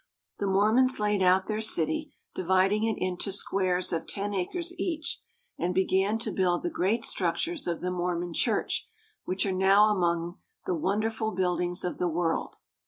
The 0.39 0.47
Mormons 0.47 0.99
laid 0.99 1.21
out 1.21 1.45
their 1.45 1.61
city, 1.61 2.11
dividing 2.33 2.85
it 2.85 2.95
into 2.97 3.31
squares 3.31 3.93
of 3.93 4.07
ten 4.07 4.33
acres 4.33 4.73
each, 4.79 5.21
and 5.59 5.75
began 5.75 6.17
to 6.17 6.31
build 6.31 6.63
the 6.63 6.71
great 6.71 7.05
structures 7.05 7.67
of 7.67 7.81
the 7.81 7.91
Mormon 7.91 8.33
Church 8.33 8.89
which 9.25 9.45
are 9.45 9.51
now 9.51 9.89
among 9.95 10.39
the 10.65 10.73
wonder 10.73 11.11
ful 11.11 11.33
buildings 11.33 11.83
of 11.83 11.99
the 11.99 12.09
world. 12.09 12.55